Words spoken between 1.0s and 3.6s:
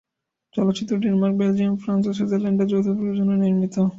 Denmark, Belgium, France ও সুইজারল্যান্ডের যৌথ প্রযোজনায়